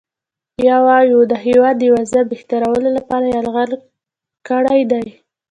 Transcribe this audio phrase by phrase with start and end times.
[0.67, 3.71] یا ووایو د هیواد د وضع بهترولو لپاره یرغل
[4.47, 5.05] کړی دی.